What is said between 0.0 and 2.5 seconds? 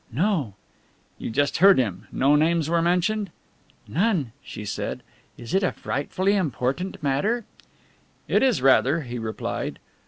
"No." "You just heard him. No